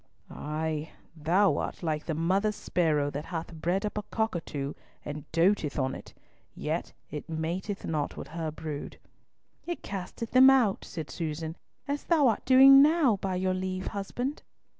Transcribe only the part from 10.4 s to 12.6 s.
out," said Susan, "as thou art